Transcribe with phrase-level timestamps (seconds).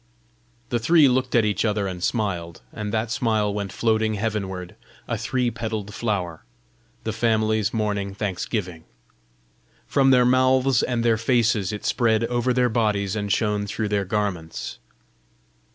[0.69, 4.73] The three looked at each other and smiled, and that smile went floating heavenward
[5.07, 6.43] a three petaled flower,
[7.03, 8.85] the family's morning thanksgiving.
[9.85, 14.05] From their mouths and their faces it spread over their bodies and shone through their
[14.05, 14.79] garments.